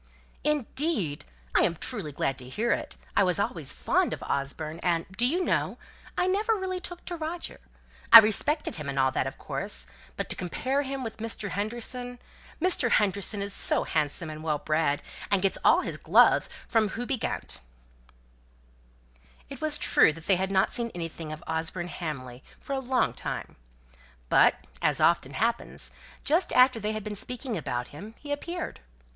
"Indeed! 0.43 1.25
I 1.53 1.61
am 1.61 1.75
truly 1.75 2.11
glad 2.11 2.39
to 2.39 2.49
hear 2.49 2.71
it. 2.71 2.97
I 3.15 3.19
always 3.21 3.37
was 3.37 3.71
fond 3.73 4.13
of 4.15 4.23
Osborne; 4.23 4.79
and, 4.79 5.05
do 5.15 5.27
you 5.27 5.45
know, 5.45 5.77
I 6.17 6.25
never 6.25 6.55
really 6.55 6.79
took 6.79 7.05
to 7.05 7.15
Roger? 7.15 7.59
I 8.11 8.17
respected 8.17 8.77
him 8.77 8.89
and 8.89 8.97
all 8.97 9.11
that, 9.11 9.27
of 9.27 9.37
course; 9.37 9.85
but 10.17 10.27
to 10.29 10.35
compare 10.35 10.81
him 10.81 11.03
with 11.03 11.17
Mr. 11.17 11.49
Henderson! 11.49 12.17
Mr. 12.59 12.89
Henderson 12.89 13.43
is 13.43 13.53
so 13.53 13.83
handsome 13.83 14.31
and 14.31 14.41
well 14.41 14.57
bred, 14.57 15.03
and 15.29 15.43
gets 15.43 15.59
all 15.63 15.81
his 15.81 15.97
gloves 15.97 16.49
from 16.67 16.89
Houbigant!" 16.89 17.59
It 19.51 19.61
was 19.61 19.77
true 19.77 20.11
that 20.13 20.25
they 20.25 20.37
had 20.37 20.49
not 20.49 20.73
seen 20.73 20.89
anything 20.95 21.31
of 21.31 21.43
Osborne 21.45 21.89
Hamley 21.89 22.43
for 22.59 22.73
a 22.73 22.79
long 22.79 23.13
time; 23.13 23.55
but, 24.29 24.55
as 24.81 24.99
it 24.99 25.03
often 25.03 25.33
happens, 25.33 25.91
just 26.25 26.51
after 26.53 26.79
they 26.79 26.93
had 26.93 27.03
been 27.03 27.13
speaking 27.15 27.55
about 27.55 27.89
him 27.89 28.15
he 28.19 28.31
appeared. 28.31 28.79